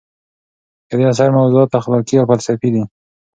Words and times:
د 0.87 0.91
دې 0.97 1.05
اثر 1.11 1.29
موضوعات 1.37 1.71
اخلاقي 1.79 2.15
او 2.17 2.27
فلسفي 2.31 2.69
دي. 2.75 2.83